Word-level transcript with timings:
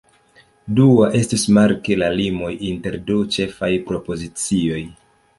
Dua 0.77 1.09
estus 1.17 1.43
marki 1.57 1.97
la 2.03 2.07
limon 2.19 2.55
inter 2.69 2.97
du 3.09 3.17
ĉefaj 3.35 3.69
propozicioj. 3.91 4.81